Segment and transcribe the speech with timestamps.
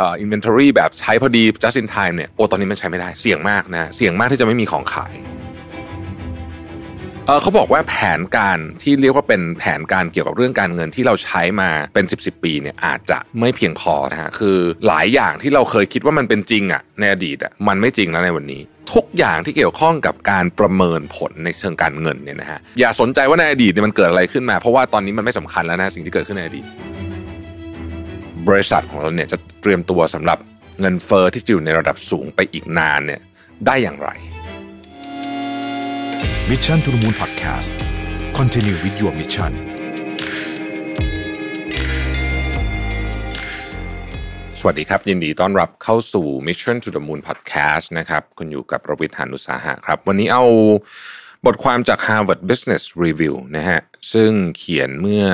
[0.00, 5.14] อ่อ inventory แบบใช้พอดี just in time เนี่ยโอ้ตอนนี้มันใช้ไม่ได้เสี่ยงมากนะเสี่ยงมากที่จะไม่มีของขาย
[7.42, 18.62] เขาบอกว่าแผนการที่เรียกว่าเป็นแผนการเกี่ยวกับเรื่องการเงินที่เราใช้มาเป็น 10บสปีเนี่ยอาจจะไม่เพียงพอนะฮะคือหลายอย่างที่เราเคยคิดว่ามันเป็นจริงอะ่ะในอดีตอะ่ะมันไม่จริงแล้วในวันนี้
[18.94, 26.66] ทุกอย่างที่เกี่ยวข้องกับการประเมินผลในเชิงการเงินเนี่ยนะฮะอย่าสนใจว่าในอดีตเนี่ยมันเกิดอะไรขึ้นมา เพราะว่าตอนนี้มันไม่สำคัญแล้วนะสิ่งที่เกิดขึ้นในอดีต
[28.48, 30.38] บริษัทของเราเนี่ยจะเตรียมตัวสำหรับ
[30.80, 33.20] เงินเฟอ้อที่จะอยู่ในระดับสูงไปอีกนานเนี่ย
[33.66, 34.08] ได้อย่างไร
[36.50, 37.70] Mission to the Moon Podcast
[38.38, 39.52] Continue with your mission
[44.58, 50.44] สวัสดีครับ ยินดีต้อนรับเข้าสู่ Mission to the Moon Podcast นะครับ คุณอยู่กับประวิทยานุสาหะครับ วันนี้เอา
[51.46, 53.80] บทความจาก Harvard Business Review นะฮะ
[54.12, 55.24] ซึ่งเขียนเมื่อ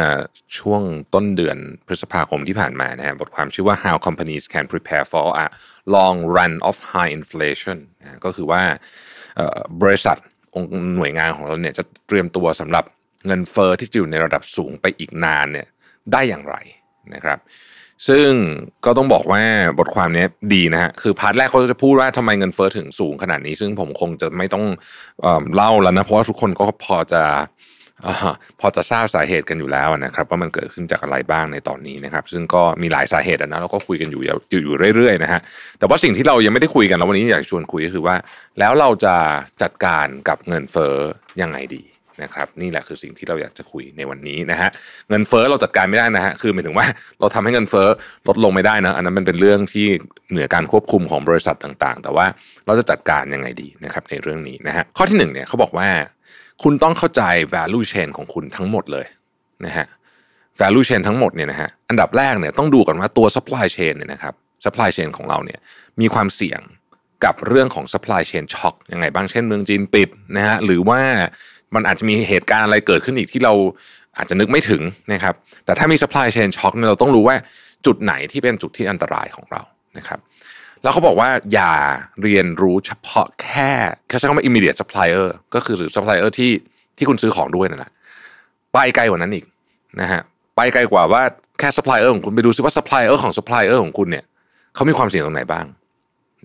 [0.58, 0.82] ช่วง
[1.14, 5.46] ต้นเดือนพฤษภาคมที่ผ่านมานะฮะบทความชื่อว่า How Companies Can Prepare for a
[5.94, 8.62] Long Run of High Inflation นะก็คือว่า
[9.82, 10.16] บริษัท
[10.54, 12.84] องค์หน่วยงานของเราเนี่ยจะเตรียมตัวสำหรับ
[13.26, 15.68] เงินเฟอ้อที่จะอยู่ในระดับสูงไปอีกนานเนี่ย
[16.12, 16.56] ได้อย่างไร
[17.14, 17.38] นะครับ
[18.08, 18.28] ซึ่ง
[18.84, 19.42] ก็ต้องบอกว่า
[19.78, 24.64] บทความนี้ดีนะฮะคือพาร์ทแรกเขาจะพูดว่าทำไมเงินเฟอ้อถึงสูงขนาดนี้ ซึ่งผมคงจะไม่ต้อง
[25.54, 27.22] เล่าแล้วนะ เพราะว่าทุกคนก็พอจะ
[28.06, 28.08] อ
[28.60, 35.40] พอจะทราบสาเหตุกันอยู่แล้วนะครับว่ามันเกิดขึ้นจากอะไรบ้างในตอนนี้นะครับ ซึ่งก็มีหลายสาเหตุนะเราก็คุยกันอยู่อยู่อยู่เรื่อยๆนะฮะ
[35.78, 38.16] แต่ว่าสิ่งที่เรายังไม่ได้คุยกันแล้ววันนี้อยากชวนคุยก็คือว่า
[38.58, 39.16] แล้วเราจะ
[39.62, 40.96] จัดการกับเงินเฟ้อ
[41.40, 41.82] ยังไงดี
[42.22, 44.68] นะครับนี่แหละคือสิ่งที่เราอยากจะคุยในวันนี้นะฮะ
[45.08, 46.86] เงินเฟ้อเราจัดการไม่ได้นะฮะคือหมายถึงว่า
[47.20, 47.88] เราทำให้เงินเฟ้อ
[48.28, 49.86] ลดลงไม่ได้นะอันนั้นมันเป็นเรื่องที่
[50.30, 52.26] เหนือการควบคุมของบริษัทต่างๆ แต่ว่า
[52.66, 55.88] เราจะจัดการยังไงดีนะครับในเรื่องนี้นะฮะข้อที่หนึ่งเนี่ยเขาบอกว่า
[56.62, 57.22] คุณต้องเข้าใจ
[57.54, 59.06] value chain ของคุณทั้งหมดเลย
[59.66, 59.86] นะฮะ
[60.60, 65.58] value chain ทั้งหมดเนี่ยนะฮะอันดับแรกเนี่ยต้องดูก่อนว่าตัว supply chain เนี่ยนะครับ supply chain ของเราเนี่ย
[66.00, 66.60] มีความเสี่ยง
[67.24, 71.00] กับเรื่องของ supply chain shock ยังไงบ้างเช่นเมืองจีนปิดนะฮะหรือว่า
[71.74, 73.52] มันอาจจะมีเหตุการณ์อะไรเกิดขึ้นอีกที่เรา
[74.16, 74.82] อาจจะนึกไม่ถึง
[75.12, 75.34] นะครับ
[75.64, 77.36] แต่ถ้ามี supply chain shock เนี่ยเราต้องรู้ว่า
[77.86, 79.62] จุดไหนที่เป็นจุดที่อันตรายของเรา
[79.98, 80.18] นะครับ
[80.82, 81.72] แล้วเขาบอกว่าอย่า
[82.22, 83.70] เรียนรู้เฉพาะแค่
[84.08, 86.50] เขาใช้คำว่า immediate supplier ก็คือหรือ supplier ที่
[86.96, 87.92] ที่คุณซื้อของด้วยนั่นแหละ
[88.72, 89.44] ไปไกลกว่านั้นอีก
[90.00, 90.22] นะฮะ
[90.56, 91.22] ไปไกลกว่าว่า
[91.58, 94.24] แค่ supplier ของคุณไปดูซิว่า supplier ของ supplier ของคุณเนี่ย
[94.74, 95.66] เขามีความเสี่ยงตรงไหนบ้าง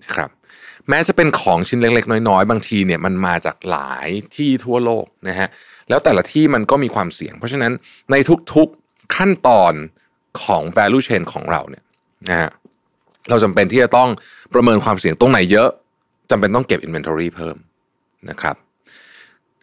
[0.02, 0.30] นะครับ
[0.88, 5.48] แม้จะเป็นของชิ้นเล็ก ๆ น้อยๆ บางทีเนี่ยมันมาจากหลายที่ทั่วโลกนะฮะ
[5.88, 7.72] แล้วแต่ละที่มันก็มีความเสี่ยง เพราะฉะนั้น
[8.10, 8.16] ใน
[8.54, 9.72] ทุกๆขั้นตอน
[10.42, 11.84] ของ value chain ของเราเนี่ย
[12.30, 12.50] นะฮะ
[13.30, 14.08] เราจำเป็นที่จะต้อง
[14.54, 15.68] ประเมินความเสี่ยงตรงไหนเยอะ
[16.30, 17.56] จำเป็นต้องเก็บ inventory เพิ่ม
[18.30, 18.56] นะครับ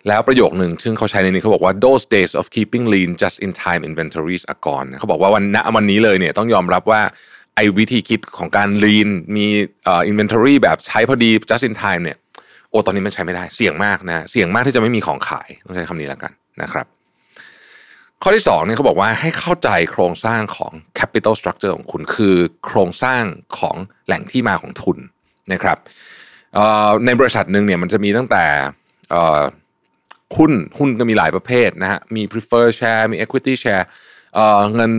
[0.07, 7.01] แล้วประโยคหนึ่งซึ่งเขาใช้ในนี้เขาบอกว่า those days of keeping lean just in time inventories are gone เขาบอกว่าวันณวันนี้เลยเนี่ยต้องยอมรับว่า
[7.59, 9.45] ไอ้วิธีคิดของการ lean มี
[9.83, 12.17] เอ่อ inventory แบบใช้พอดี just in time เนี่ย
[12.69, 16.31] โอ้ตอนนี้มันใช้ไม่ได้เสี่ยงมากนะเสี่ยงมากที่จะไม่มีของขายต้องใช้คำนี้แล้วกัน
[16.61, 16.85] นะครับ
[18.21, 23.23] ข้อที่2เนี่ยเขาบอกว่าให้เข้าใจโครงสร้างของ capital structure ของคุณคือโครงสร้าง
[23.59, 23.75] ของ
[24.05, 24.97] แหล่งที่มาของทุน
[25.53, 25.77] นะครับ
[27.05, 28.45] ในบริษัทหนึ่งเนี่ยมันจะมีตั้งแต่
[30.37, 33.85] หุ้นหุ้นก็มีหลายประเภทนะฮะมี prefer share มี equity share
[34.75, 34.91] เงิน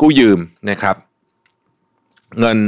[0.00, 0.40] กู้ยืม
[0.70, 0.96] นะครับ
[2.40, 2.58] เงิน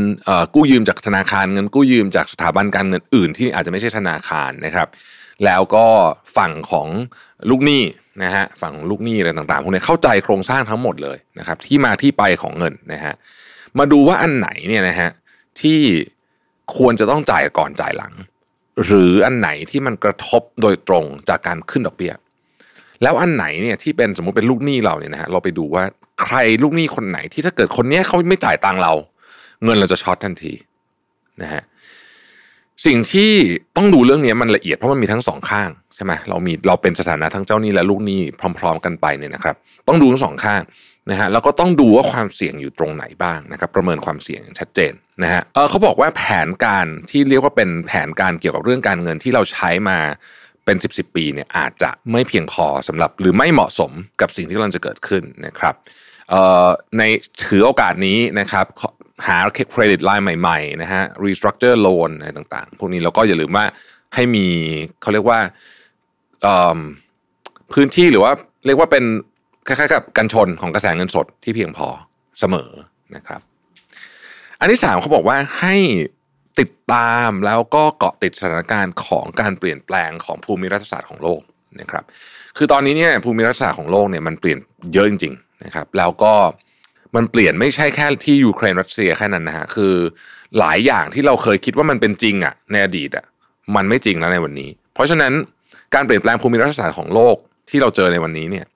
[0.54, 4.88] กู้ยืมจากธนาคาร เงินกู้ยืมจากสถาบันการเงินอื่น ที่อาจจะไม่ใช่ธนาคารนะครับ
[5.44, 5.86] แล้วก็
[6.36, 6.88] ฝั่งของ
[7.50, 7.82] ลูกหนี้
[8.22, 13.14] นะฮะฝั่งลูกหนี้อะไรต่างๆพวกนี้เข้าใจโครงสร้างทั้งหมดเลยนะครับ ที่มาที่ไปของเงินนะฮะ
[13.78, 15.10] มาดูว่าอันไหนเนี่ยนะฮะ
[15.60, 15.78] ที่
[16.76, 18.12] ควรจะต้องจ่ายก่อนจ่ายหลัง
[18.86, 22.12] หรืออันไหนที่มันกระทบโดยตรงจากการขึ้นดอกเบี้ย
[23.02, 25.84] แล้วอันไหนเนี่ยที่เป็นสมมุติเป็นลูกหนี้เราเนี่ยนะฮะเราไปดูว่า
[26.22, 28.92] ใครลูกหนี้คนไหนที่ถ้าเกิดคนนี้เขาไม่จ่ายตังเรา
[29.64, 30.52] เงินเราจะช็อตทันที
[31.42, 31.62] นะฮะ
[32.86, 33.32] สิ่งที่
[33.76, 38.20] ต้องดูเรื่องนี้มันละเอียดเพราะมันมีทั้งสองข้างใช่ไหมเรามีเราเป็นสถานะทั้งเจ้าหนี้และลูกหนี้
[38.58, 39.56] พร้อม ๆ กันไปเนี่ยนะครับ
[39.88, 40.62] ต้องดูทั้งสองข้าง
[41.10, 44.92] นะฮะแล้วก็ต้องดูว่าความเสี่ยงอยู่ตรงไหนบ้างนะครับ ประเมินความเสี่ยงชัดเจน
[45.22, 49.98] นะฮะเออเขาบอกว่าแผนการที่เรียกว่าเป็นแผนการเกี่ยวกับเรื่องการเงินที่เราใช้มา
[50.64, 55.74] เป็น 10บสปีเนี่ยอาจจะไม่เพียงพอสำหรับหรือไม่เหมาะสมกับสิ่งที่กำลังจะเกิดขึ้นนะครับ
[56.98, 57.02] ใน
[57.44, 58.66] ถือโอกาสนี้นะครับ
[59.26, 59.36] หา
[59.72, 63.64] เครดิตไลน์ใหม่ๆนะฮะ restructure loan อะไรต่างๆ พวกนี้แล้วก็อย่าลืมว่า
[64.14, 64.46] ให้มี
[65.00, 65.40] เขาเรียกว่า
[67.72, 68.32] พื้นที่หรือว่า
[68.66, 69.04] เรียกว่าเป็น
[69.66, 71.88] คล้ายๆกับกันชนของกระแสเงินสดที่เพียงพอ
[72.40, 72.70] เสมอ
[73.16, 73.40] นะครับ
[74.60, 75.76] อันที่สามเขาบอกว่าให้
[76.60, 81.40] ติดตามแล้วก็เกาะติดสถานการณ์ของการเปลี่ยนแปลงของภูมิรัฐศาสตร์ของโลก
[81.80, 82.04] นะครับ
[82.56, 84.58] คือตอนนี้เนี่ยภูมิรัฐศาสตร์ของโลกเนี่ยมันเปลี่ยน
[84.92, 86.32] เยอะจริงๆนะครับ แล้วก็
[87.16, 89.94] มันเปลี่ยนไม่ใช่แค่ที่ยูเครนรัสเซียแค่นั้นนะฮะคือ
[90.58, 93.24] หลายอย่างที่เราเคยคิดว่ามันเป็นจริงอะในอดีตอะ
[93.76, 95.32] มันไม่จริงแล้วในวันนี้ เพราะฉะนั้น
[95.94, 97.36] การเปลี่ยนแปลงภูมิรัฐศาสตร์ของโลก
[97.70, 98.66] ที่เราเจอในวันนี้เนี่ย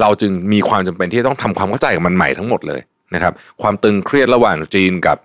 [0.00, 2.80] เราจึงมีความจำเป็นที่ต้องทำความเข้าใจกับมันใหม่ทั้งหมดเลย
[3.14, 3.32] นะครับ
[3.62, 5.18] ความตึงเครียดระหว่างจีนกับ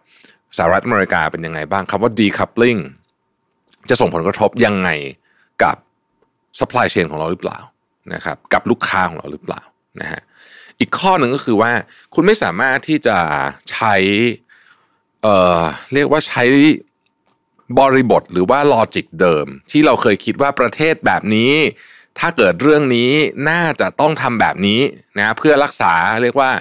[0.58, 2.82] สหรัฐอเมริกาเป็นยังไงบ้างคำว่า decoupling
[3.90, 4.90] จะส่งผลกระทบยังไง
[5.64, 5.76] กับ
[6.60, 7.60] supply chain ของเราหรือเปล่า
[8.14, 9.62] นะครับ กับลูกค้าของเราหรือเปล่า
[10.02, 10.22] นะฮะ
[10.80, 11.72] อีกข้อหนึ่งก็คือว่า
[12.14, 13.18] คุณไม่สามารถที่จะ
[13.72, 13.96] ใช้
[15.24, 15.62] เอ่อ
[15.94, 16.44] เรียกว่าใช้
[17.80, 21.54] บริบทหรือว่าลอจิกเดิม ที่เราเคยคิดว่าประเทศแบบนี้
[22.20, 23.12] ถ้าเกิดเรื่องนี้
[23.50, 24.82] น่าจะต้องทำแบบนี้
[25.20, 25.94] นะเพื่อรักษา
[26.24, 26.52] เรียกว่า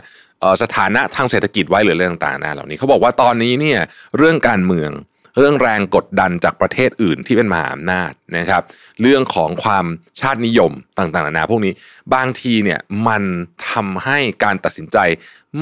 [0.63, 3.81] สถานะทางเศรษฐกิจไว้หรือเรื่องต่างๆนะเหล่านี้เขาบอกว่าตอนนี้เนี่ย
[4.17, 4.91] เรื่องการเมือง
[5.39, 8.63] เรื่องแรงกดดันจากประเทศอื่นที่เป็นมหาอำนาจนะครับ
[9.03, 9.87] เรื่องของความ
[10.21, 11.73] ชาตินิยมต่างๆนานาพวกนี้
[12.15, 13.23] บางทีเนี่ยมัน
[13.71, 14.99] ทำให้การตัดสินใจ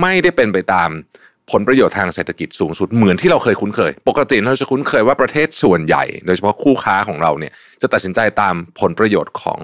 [0.01, 0.91] ไม่ได้เป็นไปตาม
[1.51, 7.53] ผลประโยชน์ทางเศรษฐกิจสูงสุดเหมือนที่เราเคยคุ้นเคย ปกติเราจะคุ้นเคยว่าประเทศส่วนใหญ่ โดยเฉพาะคู่ค้าของเราเนี่ย
[7.83, 9.61] จะตัดสินใจตามผลประโยชน์ของ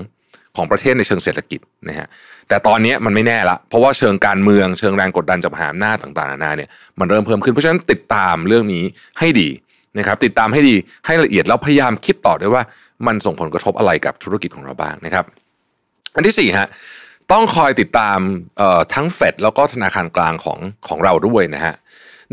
[0.56, 2.09] ของประเทศในเชิงเศรษฐกิจนะฮะ
[2.49, 6.69] แต่ตอนนี้มันไม่แน่ละ เพราะว่าเชิงการเมืองเชิงแรงกดดันจากมหาอำนาจต่างๆนานาเนี่ย
[6.99, 8.85] มันเริ่มเพิ่มขึ้นเพราะฉะนั้นติดตามเรื่องนี้
[9.19, 9.49] ให้ดี
[9.98, 10.74] นะครับติดตามให้ดี
[11.06, 12.62] ให้ละเอียดแล้วพยายามคิดต่อด้วยว่า
[13.06, 15.24] มันส่งผลกระทบอะไรกับธุรกิจของเราบ้างนะครับ
[16.14, 16.68] อันที่สี่ฮะ
[17.32, 18.18] ต้องคอยติดตาม
[18.94, 20.58] ทั้งเฟดแล้วก็ธนาคารกลางของ
[20.88, 21.74] ของเราด้วยนะฮะ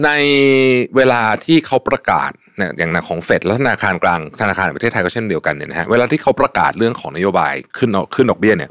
[0.06, 0.10] ใน
[0.96, 8.70] เวลาที่เขาประกาศเนี่ยอย่างของเฟดและธนาคารกลางธนาคารประเทศไทยก็เช่นเดียวกันเนี่ยนะฮะเวลาที่เขาประกาศเรื่องของนโยบายขึ้นขึ้นดอกเบี้ยเนี่ย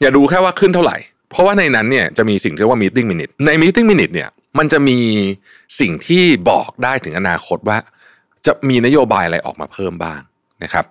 [0.00, 0.96] อย่าดูแค่ว่าขึ้นเท่าไหร่
[1.30, 4.28] เพราะว่าในนั้นเนี่ยจะมีสิ่งที่เรียกว่า meeting minute ใน meeting minute เนี่ย
[4.58, 4.98] มันจะมี
[5.80, 7.78] สิ่งที่บอกได้ถึงอนาคตว่า
[8.46, 10.20] จะมีนโยบายอะไรออกมาเพิ่มบ้าง
[10.64, 10.84] นะครับ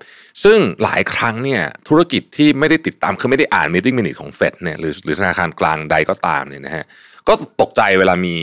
[0.44, 6.86] ซึ่งหลายครั้งเนี่ยธุรกิจที่ไม่ได้ติดตามคือไม่ได้อ่าน meeting minute ของเฟดเนี่ยหรือหรือธนาคารกลางใดก็ตามเนี่ยนะฮะ
[7.28, 8.36] ก็ตกใจเวลามี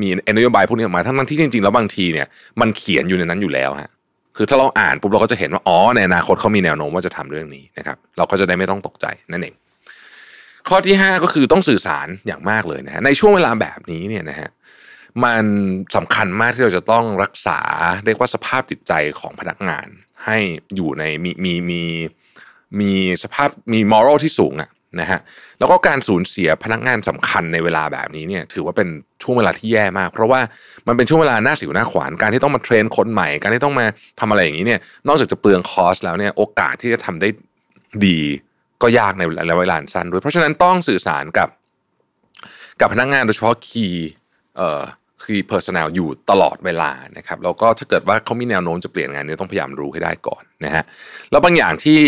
[0.00, 2.26] มีนโยบายพวกนี้ออกมาทั้งที่จริงๆแล้วบางทีเนี่ย
[2.60, 3.90] มันเขียนอยู่ในนั้นอยู่แล้วฮะ
[4.36, 9.54] คือถ้าเราอ่านปุ๊บเราก็จะเห็นว่าอ๋อในอนาคตเขามีแนวโน้มว่าจะทำเรื่องนี้นะครับเราก็จะได้ไม่ต้องตกใจนั่นเอง
[10.68, 14.48] ข้อที่ 5 ก็คือต้องสื่อสารอย่างมากเลยนะฮะในช่วงเวลาแบบนี้เนี่ยนะฮะ
[15.24, 15.44] มัน
[15.96, 17.58] สำคัญมากที่เราจะต้องรักษา
[18.04, 19.86] เรียกว่าสภาพจิตใจของพนักงาน
[20.24, 20.38] ให้
[20.76, 21.82] อยู่ในมีมีมี
[22.80, 22.92] มี
[23.22, 24.70] สภาพมีมอรัลที่สูงอะ
[25.00, 25.20] นะฮะ
[25.58, 28.88] แล้วก็การสูญเสียพนักงานสำคัญในเวลาแบบนี้เนี่ยถือว่าเป็น
[29.22, 30.40] ช่วงเวลาที่แย่มาก เพราะว่า
[30.86, 33.86] มันเป็นช่วงเวลาหน้าสิวหน้าขวานการที่ต้องมาเทรนคนใหม่ การที่ต้องมา
[34.20, 37.28] ทำอะไรอย่างนี้เนี่ยนอกจากจะเปลืองคอสแล้วเนี่ยโอกาสที่จะทำได้
[38.06, 38.18] ดี
[38.82, 41.48] ก็ยากในระยะเวลาสั้นด้วยเพราะฉะนั้นต้องสื่อสารกับ
[42.80, 44.08] กับพนักงานโดยเฉพาะคีย์
[44.56, 44.82] เอ่อ
[45.24, 50.84] คือ personnel อยู่ตลอดเวลานะครับแล้วก็ถ้าเกิดว่าเขามีแนวโน้มจะเปลี่ยนงานเนี่ยต้องพยายามรู้ให้ได้ก่อนนะฮะ
[51.30, 52.00] แล้วบางอย่างที่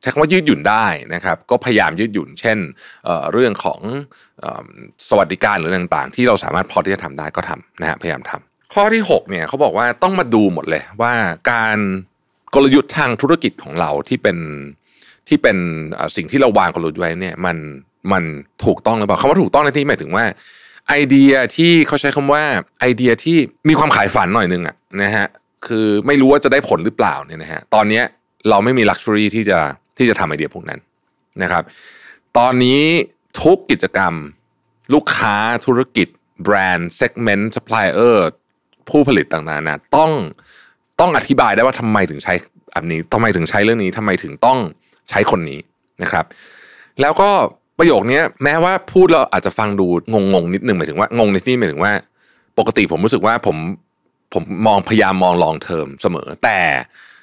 [0.00, 2.58] ใช้คำว่ายืดหยุ่นได้นะครับ ก็พยายามยืดหยุ่น เช่น
[3.04, 3.80] เเรื่องของ
[5.08, 11.12] สวัสดิการหรือต่างๆ ที่เราสามารถพอที่จะทำได้ก็ทำนะฮะพยายามทำข้อที่6เนี่ยเขาบอกว่าต้องมาดูหมดเลยว่า
[11.52, 11.78] การ
[12.54, 14.38] กลยุทธ์ทางธุรกิจของเราที่เป็น
[15.28, 15.56] ที่เป็น
[16.16, 17.56] สิ่งที่เราวางกลยุทธ์ไว้เนี่ยมัน
[18.12, 18.22] มัน
[18.64, 20.24] ถูกต้องหรือเปล่าคำว่าถูกต้องในที่หมายถึงว่า
[20.88, 22.42] ไอเดียที่เขาใช้คำว่า
[22.80, 23.36] ไอเดียที่
[23.68, 25.26] มีความขายฝันหน่อยนึงอะนะฮะ
[25.66, 28.02] คือไม่รู้ว่าจะได้ผลหรือเปล่าเนี่ยนะฮะตอนนี้
[28.48, 29.58] เราไม่มี luxury ที่จะ
[29.98, 30.80] ที่จะทำไอเดียพวกนั้น
[31.42, 31.62] นะครับ
[32.38, 32.82] ตอนนี้
[33.42, 34.14] ทุกกิจกรรม
[34.94, 35.36] ลูกค้า
[35.66, 36.08] ธุรกิจ
[36.42, 38.26] แบรนด์ segment supplier
[38.88, 40.10] ผู้ผลิตต่างๆนะต้อง
[41.00, 42.34] ต้องอธิบายได้ว่าทำไมถึงใช้
[42.74, 44.58] อันนี้ทำไมถึงใช้เรื่องนี้ทำไมถึงต้อง
[45.10, 45.60] ใช้คนนี้
[46.02, 46.24] นะครับ
[47.00, 47.30] แล้วก็
[47.82, 51.92] ประโยคนี้แม้ว่าพูดเราอาจจะฟังดูงงงนิดนึงหมายถึงว่างงในที่หมายถึงว่า
[52.58, 53.56] ปกติผมรู้สึกว่าผม
[54.34, 56.58] ผมมองพยายามมองลองเทอมเสมอ แต่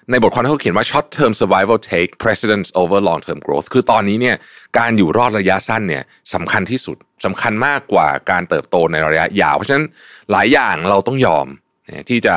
[0.09, 4.35] ในบทความที่เขาเขียนว่า short term survival take precedence over long term growth คือตอนนี้เนี่ย
[4.77, 9.85] การอยู่รอดระยะสั้นเนี่ยสำคัญที่สุดสำคัญมากกว่าการเติบโตในระยะยาว เพราะฉะนั้น
[10.31, 11.47] หลายอย่างเราต้องยอม
[12.09, 12.35] ที่จะ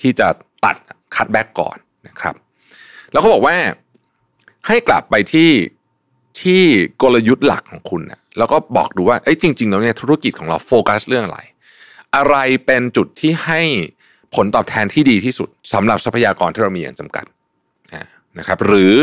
[0.00, 0.28] ที่จะ
[0.64, 0.76] ตัด
[1.16, 1.76] cut back ก่อน
[2.08, 2.34] นะครับ
[3.12, 3.56] แล้วเขาบอกว่า
[4.66, 5.50] ให้กลับไปที่
[6.42, 6.62] ที่
[7.02, 11.38] กลยุทธ์หลักของคุณนะแล้วก็บอกดูว่าเอ้ยจริง ๆ แล้วเนี่ยธุรกิจของเราโฟกัสเรื่องอะไร
[12.16, 13.60] อะไรเป็นจุดที่ให้
[14.34, 17.24] ผลตอบแทนที่ดีที่สุดสำหรับทรัพยากรที่เรามีอย่างจำกัด
[18.38, 18.94] นะครับ หรือ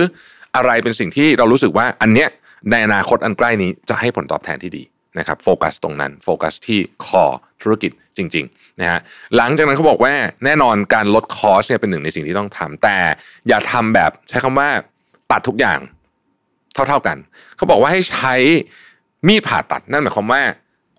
[0.56, 2.30] อะไรเป็นสิ่งที่เรารู้สึกว่าอันเนี้ย
[2.72, 4.84] ในอนาคตอันใกล้นี้จะให้ผลตอบแทนที่ดี
[5.18, 7.26] นะครับโฟกัสตรงนั้นโฟกัสที่ core
[7.62, 9.00] ธุรกิจจริงๆนะฮะ
[9.38, 10.14] หลังจากนั้นเขาบอกว่า
[10.46, 12.98] แน่นอนการลด cost เนี่ยเป็นหนึ่งในสิ่งที่ต้องทำแต่
[13.48, 14.70] อย่าทำแบบใช้คำว่า
[15.32, 15.80] ตัดทุกอย่าง
[16.90, 17.18] เท่า ๆกัน
[17.58, 18.34] เขาบอกว่าให้ใช้
[19.28, 20.42] มีดผ่าตัดนั่นหมายความว่า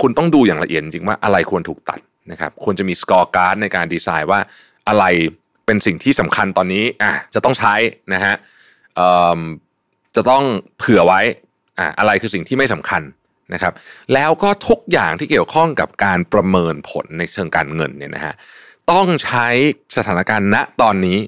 [0.01, 4.41] คุณต้องดูอย่างละเอียดจริงว่าอะไรควรถูกตัดนะครับควรจะมี scorecard ในการ decide ว่า
[4.89, 5.05] อะไร
[5.67, 7.75] เป็นสิ่งที่สำคัญตอนนี้อะจะต้องใช้
[8.15, 8.35] นะฮะ
[10.17, 10.45] จะต้อง
[10.79, 11.21] เผื่อไว้
[11.79, 13.03] อะอะไรคือสิ่งที่ไม่สำคัญ
[13.55, 13.73] นะครับ
[14.15, 18.35] แล้วก็ทุกอย่างที่เกี่ยวข้องกับการประเมินผลในเชิงการเงินเนี่ยนะฮะ
[18.93, 19.49] ต้องใช้
[19.97, 21.19] สถานการณ์ณตอนนี้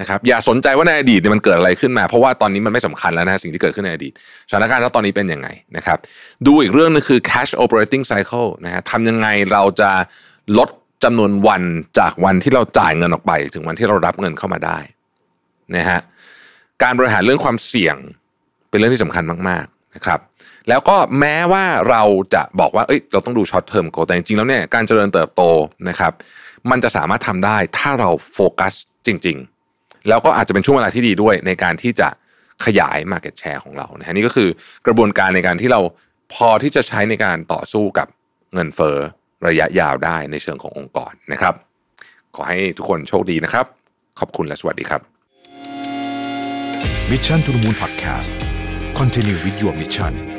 [0.00, 4.12] นะครับอย่าสนใจว่าในอดีตเนี่ยมันเกิดอะไรขึ้นมา เพราะว่าตอนนี้มันไม่สำคัญแล้วนะสิ่งที่เกิดขึ้นในอดีต
[4.50, 5.98] สถานการณ์ตอนนี้เป็นยังไงนะครับ
[6.46, 9.90] ดูอีกเรื่องนึงคือ cash operating cycle นะฮะทำยังไงเราจะ
[10.58, 10.68] ลด
[11.04, 11.62] จำนวนวัน
[11.98, 14.78] จากวันที่เราจ่ายเงินออกไป ถึงวันที่เรารับเงินเข้ามาได้
[15.76, 16.00] นะฮะ
[16.82, 17.96] การบริหารเรื่องความเสี่ยง
[18.70, 20.20] เป็นเรื่องที่สำคัญมากๆนะครับ
[20.68, 22.02] แล้วก็แม้ว่าเรา
[22.34, 25.42] จะบอกว่าเอ้ยเราต้องดู short term goal แต่จริงๆแล้วเนี่ยการเจริญเติบโต
[25.88, 26.12] นะครับ
[26.70, 28.74] มันจะสามารถทำได้ถ้าเราโฟกัส
[29.06, 29.57] จริง ๆ
[30.08, 32.08] แล้วก็อาจจะเป็นช่วงเวลาที่ดีด้วยในการที่จะ
[32.64, 34.48] ขยาย Market Share ของเรานะฮะนี่ก็คือ
[34.86, 35.80] กระบวนการในการที่เรา
[36.34, 38.08] พอที่จะใช้ในการต่อสู้กับ
[38.54, 38.96] เงินเฟ้อ
[39.46, 41.54] ระยะยาวได้ในเชิงขององค์กรนะครับ
[42.34, 43.66] ขอให้ทุกคนโชคดีนะครับ
[44.20, 45.00] ขอบคุณและสวัสดีครับ
[47.10, 48.32] Mission to the Moon Podcast
[48.98, 50.37] Continue with your mission